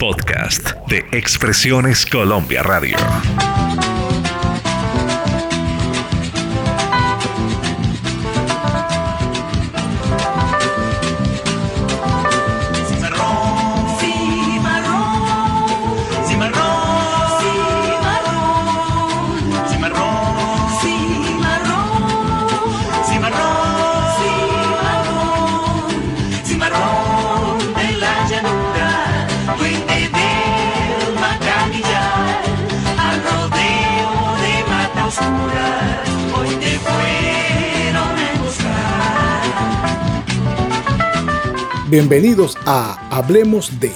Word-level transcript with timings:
Podcast 0.00 0.74
de 0.86 0.98
Expresiones 1.10 2.06
Colombia 2.06 2.62
Radio. 2.62 2.96
Bienvenidos 41.90 42.58
a 42.66 42.98
Hablemos 43.08 43.80
de, 43.80 43.90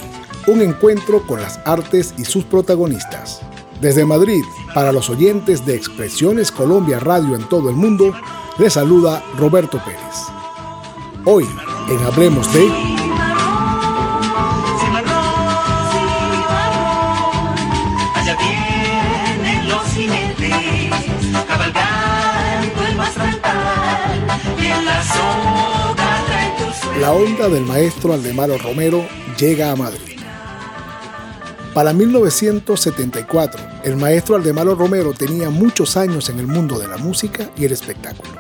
un 0.47 0.63
encuentro 0.63 1.27
con 1.27 1.43
las 1.43 1.61
artes 1.67 2.15
y 2.17 2.25
sus 2.25 2.43
protagonistas. 2.43 3.43
Desde 3.83 4.07
Madrid, 4.07 4.43
para 4.75 4.93
los 4.93 5.11
oyentes 5.11 5.67
de 5.67 5.75
Expresiones 5.75 6.51
Colombia 6.51 6.99
Radio 7.01 7.37
en 7.37 7.47
todo 7.51 7.69
el 7.69 7.77
mundo, 7.77 8.15
les 8.59 8.73
saluda 8.73 9.23
Roberto 9.37 9.79
Pérez. 9.85 10.01
Hoy, 11.27 11.47
en 11.91 11.99
Hablemos 12.07 12.51
de... 12.55 12.93
la 27.03 27.13
onda 27.13 27.49
del 27.49 27.67
maestro 27.67 28.13
Aldemaro 28.13 28.59
Romero 28.59 29.05
llega 29.37 29.73
a 29.73 29.75
Madrid. 29.75 30.21
Para 31.75 31.93
1974, 31.93 33.61
el 33.83 33.97
maestro 33.97 34.37
Aldemaro 34.37 34.77
Romero 34.77 35.13
tenía 35.13 35.51
muchos 35.51 35.97
años 35.97 36.29
en 36.29 36.39
el 36.39 36.47
mundo 36.47 36.79
de 36.79 36.87
la 36.87 36.99
música 36.99 37.51
y 37.57 37.65
el 37.65 37.73
espectáculo. 37.73 38.31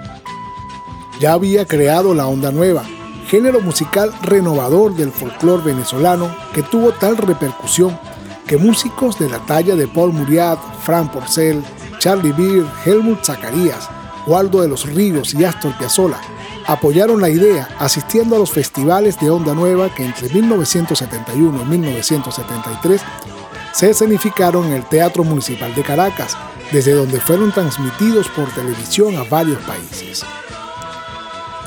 Ya 1.20 1.32
había 1.32 1.64
creado 1.64 2.14
la 2.14 2.28
onda 2.28 2.52
nueva, 2.52 2.84
género 3.26 3.60
musical 3.60 4.12
renovador 4.22 4.94
del 4.94 5.10
folclore 5.10 5.64
venezolano 5.64 6.32
que 6.54 6.62
tuvo 6.62 6.92
tal 6.92 7.16
repercusión 7.16 7.98
que 8.46 8.58
músicos 8.58 9.18
de 9.18 9.28
la 9.28 9.44
talla 9.44 9.74
de 9.74 9.88
Paul 9.88 10.12
Muriat, 10.12 10.60
Fran 10.84 11.10
Porcel, 11.10 11.64
Charlie 11.98 12.30
Beer, 12.30 12.64
Helmut 12.84 13.24
Zacarías, 13.24 13.90
Waldo 14.28 14.62
de 14.62 14.68
los 14.68 14.86
Ríos 14.86 15.34
y 15.34 15.42
Astor 15.42 15.76
Piazzolla 15.78 16.20
apoyaron 16.66 17.20
la 17.20 17.28
idea 17.28 17.68
asistiendo 17.78 18.36
a 18.36 18.38
los 18.38 18.50
festivales 18.50 19.18
de 19.20 19.30
Onda 19.30 19.54
Nueva 19.54 19.94
que 19.94 20.04
entre 20.04 20.28
1971 20.28 21.62
y 21.62 21.64
1973 21.64 23.00
se 23.72 23.90
escenificaron 23.90 24.66
en 24.66 24.74
el 24.74 24.84
Teatro 24.84 25.24
Municipal 25.24 25.74
de 25.74 25.82
Caracas, 25.82 26.36
desde 26.70 26.92
donde 26.92 27.20
fueron 27.20 27.52
transmitidos 27.52 28.28
por 28.28 28.50
televisión 28.50 29.16
a 29.16 29.24
varios 29.24 29.62
países. 29.62 30.24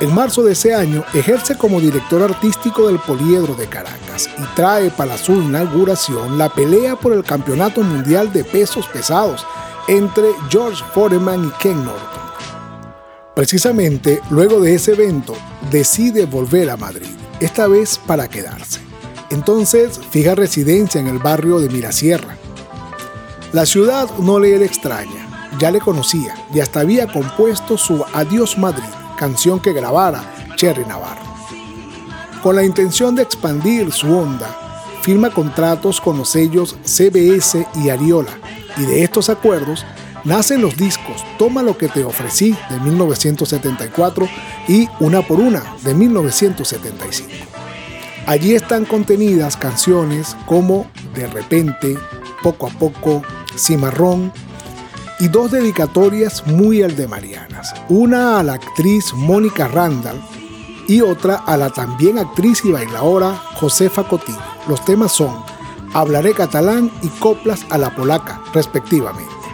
En 0.01 0.13
marzo 0.13 0.43
de 0.43 0.51
ese 0.51 0.75
año 0.75 1.05
ejerce 1.13 1.57
como 1.57 1.79
director 1.79 2.21
artístico 2.21 2.87
del 2.87 2.99
Poliedro 2.99 3.55
de 3.55 3.67
Caracas 3.67 4.29
y 4.37 4.43
trae 4.55 4.91
para 4.91 5.17
su 5.17 5.33
inauguración 5.33 6.37
la 6.37 6.49
pelea 6.49 6.97
por 6.97 7.13
el 7.13 7.23
Campeonato 7.23 7.81
Mundial 7.81 8.33
de 8.33 8.43
Pesos 8.43 8.87
Pesados 8.87 9.45
entre 9.87 10.27
George 10.49 10.83
Foreman 10.93 11.45
y 11.45 11.49
Ken 11.61 11.83
Norton. 11.85 12.24
Precisamente 13.35 14.21
luego 14.29 14.61
de 14.61 14.75
ese 14.75 14.93
evento 14.93 15.35
decide 15.69 16.25
volver 16.25 16.69
a 16.69 16.77
Madrid, 16.77 17.09
esta 17.41 17.67
vez 17.67 17.97
para 17.97 18.29
quedarse. 18.29 18.79
Entonces 19.29 19.99
fija 20.09 20.35
residencia 20.35 21.01
en 21.01 21.07
el 21.07 21.19
barrio 21.19 21.59
de 21.59 21.67
Mirasierra. 21.67 22.37
La 23.51 23.65
ciudad 23.65 24.09
no 24.19 24.39
le 24.39 24.55
era 24.55 24.63
extraña, 24.63 25.51
ya 25.59 25.69
le 25.69 25.81
conocía 25.81 26.33
y 26.53 26.61
hasta 26.61 26.79
había 26.79 27.11
compuesto 27.11 27.77
su 27.77 28.05
Adiós 28.13 28.57
Madrid, 28.57 28.85
canción 29.19 29.59
que 29.59 29.73
grabara 29.73 30.23
Cherry 30.55 30.85
Navarro. 30.85 31.25
Con 32.41 32.55
la 32.55 32.63
intención 32.63 33.15
de 33.15 33.23
expandir 33.23 33.91
su 33.91 34.15
onda, 34.15 34.47
firma 35.01 35.29
contratos 35.29 35.99
con 35.99 36.17
los 36.17 36.29
sellos 36.29 36.77
CBS 36.85 37.67
y 37.83 37.89
Ariola, 37.89 38.39
y 38.77 38.83
de 38.83 39.03
estos 39.03 39.29
acuerdos 39.29 39.85
nacen 40.25 40.61
los 40.61 40.75
discos 40.75 41.23
Toma 41.37 41.63
lo 41.63 41.77
que 41.77 41.87
te 41.87 42.03
ofrecí 42.03 42.55
de 42.69 42.79
1974 42.79 44.27
y 44.67 44.87
Una 44.99 45.21
por 45.21 45.39
una 45.39 45.63
de 45.83 45.93
1975. 45.93 47.29
Allí 48.25 48.55
están 48.55 48.85
contenidas 48.85 49.55
canciones 49.55 50.35
como 50.45 50.87
De 51.13 51.27
repente, 51.27 51.97
Poco 52.41 52.67
a 52.67 52.69
poco, 52.71 53.23
Cimarrón 53.57 54.31
y 55.19 55.29
dos 55.29 55.51
dedicatorias 55.51 56.45
muy 56.45 56.83
aldemarianas. 56.83 57.73
Una 57.89 58.39
a 58.39 58.43
la 58.43 58.53
actriz 58.53 59.13
Mónica 59.13 59.67
Randall 59.67 60.21
y 60.87 61.01
otra 61.01 61.35
a 61.35 61.57
la 61.57 61.69
también 61.69 62.19
actriz 62.19 62.63
y 62.65 62.71
bailadora 62.71 63.35
Josefa 63.55 64.07
Cotillo. 64.07 64.37
Los 64.67 64.83
temas 64.85 65.11
son 65.11 65.35
Hablaré 65.93 66.33
catalán 66.33 66.91
y 67.01 67.07
Coplas 67.07 67.65
a 67.69 67.77
la 67.77 67.95
polaca, 67.95 68.41
respectivamente. 68.53 69.44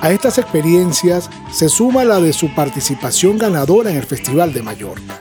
A 0.00 0.10
estas 0.10 0.38
experiencias 0.38 1.30
se 1.50 1.68
suma 1.68 2.04
la 2.04 2.20
de 2.20 2.32
su 2.32 2.54
participación 2.54 3.38
ganadora 3.38 3.90
en 3.90 3.96
el 3.96 4.04
Festival 4.04 4.52
de 4.52 4.62
Mallorca. 4.62 5.20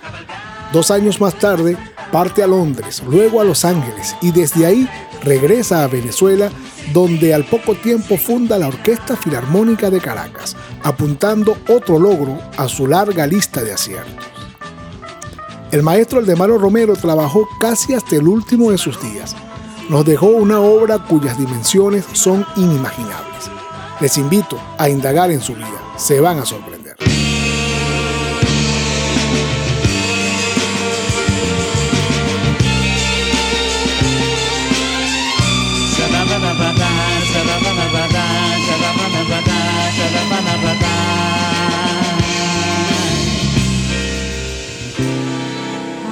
Dos 0.73 0.91
años 0.91 1.21
más 1.21 1.35
tarde 1.39 1.77
parte 2.11 2.43
a 2.43 2.47
Londres, 2.47 3.01
luego 3.07 3.41
a 3.41 3.45
Los 3.45 3.65
Ángeles 3.65 4.15
y 4.21 4.31
desde 4.31 4.65
ahí 4.65 4.89
regresa 5.23 5.83
a 5.83 5.87
Venezuela 5.87 6.51
donde 6.93 7.33
al 7.33 7.45
poco 7.45 7.75
tiempo 7.75 8.17
funda 8.17 8.59
la 8.59 8.67
Orquesta 8.67 9.15
Filarmónica 9.15 9.89
de 9.89 9.99
Caracas, 9.99 10.55
apuntando 10.83 11.57
otro 11.67 11.97
logro 11.97 12.37
a 12.57 12.67
su 12.67 12.85
larga 12.85 13.25
lista 13.25 13.63
de 13.63 13.73
aciertos. 13.73 14.27
El 15.71 15.83
maestro 15.83 16.19
Aldemaro 16.19 16.57
Romero 16.57 16.95
trabajó 16.95 17.47
casi 17.59 17.93
hasta 17.93 18.15
el 18.17 18.27
último 18.27 18.71
de 18.71 18.77
sus 18.77 19.01
días. 19.01 19.35
Nos 19.89 20.05
dejó 20.05 20.27
una 20.27 20.59
obra 20.59 20.99
cuyas 20.99 21.37
dimensiones 21.37 22.05
son 22.13 22.45
inimaginables. 22.55 23.54
Les 24.01 24.17
invito 24.17 24.59
a 24.77 24.89
indagar 24.89 25.31
en 25.31 25.39
su 25.39 25.55
vida, 25.55 25.81
se 25.95 26.19
van 26.19 26.39
a 26.39 26.45
sorprender. 26.45 26.95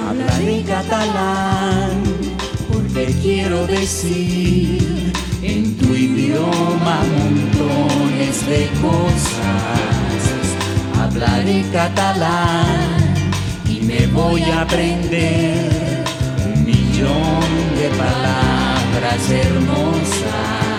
Hablaré 0.08 0.62
catalán 0.62 2.02
porque 2.72 3.14
quiero 3.20 3.66
decir 3.66 5.12
en 5.42 5.76
tu 5.76 5.94
idioma 5.94 7.00
montones 8.14 8.46
de 8.46 8.68
cosas. 8.80 9.40
Hablaré 11.00 11.64
catalán 11.72 13.14
y 13.68 13.80
me 13.80 14.06
voy 14.08 14.42
a 14.42 14.62
aprender 14.62 16.04
un 16.44 16.64
millón 16.64 17.40
de 17.76 17.88
palabras 17.90 19.30
hermosas 19.30 20.74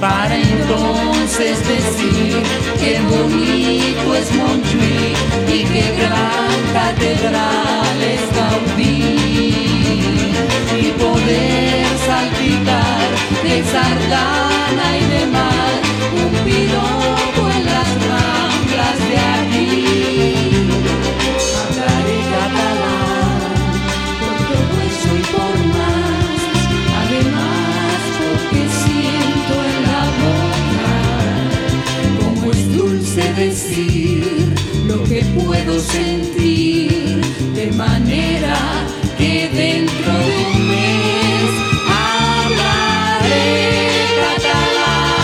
para 0.00 0.36
entonces 0.36 1.58
decir 1.66 2.42
que 2.78 3.00
bonito 3.00 4.14
es 4.14 4.32
Montjuic 4.34 5.16
y 5.48 5.64
qué 5.64 5.94
gran 5.98 6.72
catedral 6.72 8.02
sentir 35.86 37.20
de 37.54 37.66
manera 37.72 38.56
que 39.18 39.48
dentro 39.48 40.12
de 40.12 40.34
un 40.46 40.68
mes 40.68 41.50
hablaré 41.88 43.48
catalán. 44.20 45.16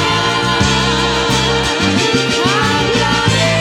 Hablaré 2.54 3.54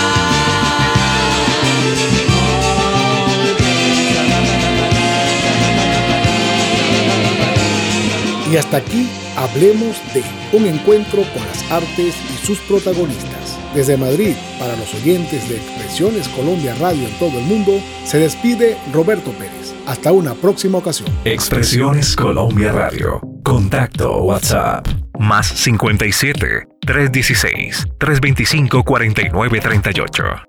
Y 8.53 8.57
hasta 8.57 8.77
aquí 8.79 9.03
hablemos 9.37 9.97
de 10.15 10.23
un 10.53 10.67
encuentro 10.67 11.23
con 11.33 11.47
las 11.47 11.71
artes 11.71 12.15
y 12.33 12.47
sus 12.47 12.59
protagonistas. 12.61 13.59
Desde 13.75 13.97
Madrid, 13.97 14.35
para 14.59 14.77
los 14.77 14.95
oyentes 14.95 15.49
de 15.49 15.57
Expresiones 15.57 16.29
Colombia 16.29 16.75
Radio 16.81 17.07
en 17.09 17.19
todo 17.19 17.39
el 17.39 17.45
mundo, 17.45 17.73
se 18.05 18.19
despide 18.19 18.77
Roberto 18.93 19.31
Pérez. 19.33 19.75
Hasta 19.87 20.13
una 20.13 20.35
próxima 20.35 20.79
ocasión. 20.79 21.09
Expresiones 21.25 22.15
Colombia 22.15 22.73
Radio. 22.73 23.21
Contacto 23.43 24.23
WhatsApp. 24.23 24.87
Más 25.19 25.47
57 25.47 26.69
316 26.81 27.87
325 27.99 28.85
4938. 28.85 30.49